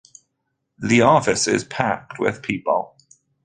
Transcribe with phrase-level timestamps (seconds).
[0.79, 2.97] The office is packed with people.